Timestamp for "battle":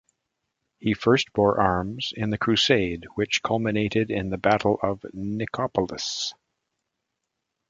4.39-4.79